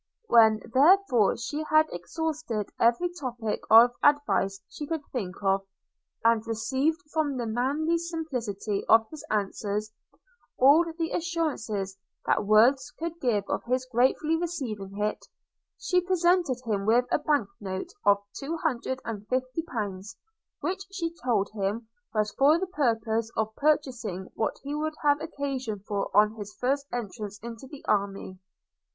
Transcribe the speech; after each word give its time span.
When 0.25 0.61
therefore 0.73 1.37
she 1.37 1.63
had 1.69 1.85
exhausted 1.91 2.71
every 2.79 3.11
topic 3.13 3.61
of 3.69 3.91
advice 4.01 4.59
she 4.67 4.87
could 4.87 5.03
think 5.11 5.35
of, 5.43 5.61
and 6.25 6.41
received, 6.47 6.97
from 7.13 7.37
the 7.37 7.45
manly 7.45 7.99
simplicity 7.99 8.83
of 8.89 9.07
his 9.11 9.23
answers, 9.29 9.93
all 10.57 10.83
the 10.97 11.11
assurances 11.11 11.99
that 12.25 12.45
words 12.45 12.91
could 12.97 13.21
give 13.21 13.43
of 13.47 13.63
his 13.65 13.85
gratefully 13.85 14.37
receiving 14.37 14.97
it, 14.97 15.27
she 15.77 16.01
presented 16.01 16.57
him 16.65 16.87
with 16.87 17.05
a 17.11 17.19
bank 17.19 17.47
note 17.59 17.93
of 18.03 18.23
two 18.35 18.57
hundred 18.57 18.99
and 19.05 19.27
fifty 19.27 19.61
pounds; 19.61 20.17
which 20.61 20.81
she 20.91 21.13
told 21.23 21.47
him 21.53 21.89
was 22.11 22.31
for 22.33 22.57
the 22.57 22.65
purpose 22.65 23.29
of 23.37 23.53
purchasing 23.55 24.31
what 24.33 24.55
he 24.63 24.73
would 24.73 24.95
have 25.03 25.21
occasion 25.21 25.77
for 25.87 26.09
on 26.17 26.33
his 26.37 26.55
first 26.59 26.87
entrance 26.91 27.37
into 27.43 27.67
the 27.67 27.85
army. 27.85 28.39